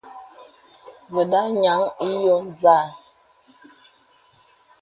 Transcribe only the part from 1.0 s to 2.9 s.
Və̀da nyaŋ ǐ yo nzâ.